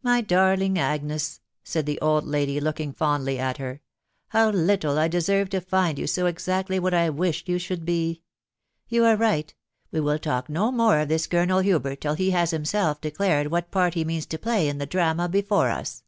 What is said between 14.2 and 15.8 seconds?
to play in the drama before